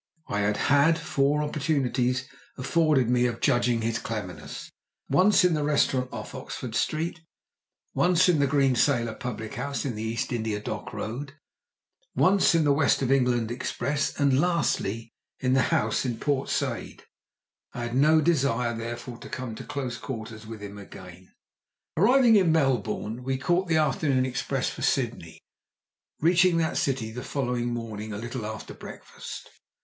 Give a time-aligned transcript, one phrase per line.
[0.29, 4.71] I had had four opportunities afforded me of judging of his cleverness
[5.07, 7.19] once in the restaurant off Oxford Street,
[7.93, 11.33] once in the Green Sailor public house in the East India Dock Road,
[12.15, 17.03] once in the West of England express, and lastly, in the house in Port Said.
[17.75, 21.31] I had no desire, therefore, to come to close quarters with him again.
[21.95, 25.39] Arriving in Melbourne we caught the afternoon express for Sydney,
[26.19, 29.47] reaching that city the following morning a little after breakfast.